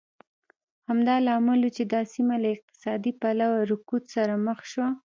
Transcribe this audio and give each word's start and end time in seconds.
همدا 0.87 1.15
لامل 1.25 1.61
و 1.63 1.69
چې 1.77 1.83
دا 1.93 2.01
سیمه 2.13 2.35
له 2.43 2.49
اقتصادي 2.55 3.11
پلوه 3.21 3.59
رکود 3.71 4.03
سره 4.15 4.33
مخ 4.45 4.59
شوه. 4.71 4.87